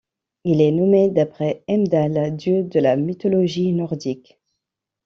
Il 0.45 0.61
est 0.61 0.71
nommé 0.71 1.11
d'après 1.11 1.63
Heimdall, 1.67 2.35
dieu 2.35 2.63
de 2.63 2.79
la 2.79 2.95
mythologie 2.95 3.71
nordique. 3.71 4.39